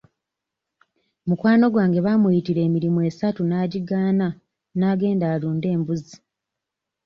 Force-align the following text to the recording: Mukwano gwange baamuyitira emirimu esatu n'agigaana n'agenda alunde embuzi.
Mukwano 1.27 1.65
gwange 1.73 1.99
baamuyitira 2.05 2.61
emirimu 2.67 2.99
esatu 3.09 3.41
n'agigaana 3.45 4.27
n'agenda 4.77 5.25
alunde 5.33 5.67
embuzi. 5.75 6.15